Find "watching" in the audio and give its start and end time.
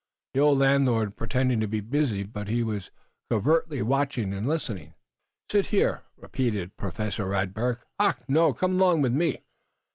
3.83-4.33